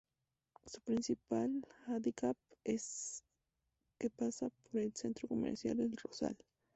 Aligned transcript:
Su 0.65 0.81
principal 0.81 1.63
hándicap 1.85 2.35
es 2.63 3.23
que 3.99 4.09
pasa 4.09 4.49
por 4.71 4.81
el 4.81 4.95
Centro 4.95 5.27
Comercial 5.27 5.79
El 5.79 5.95
Rosal. 5.95 6.35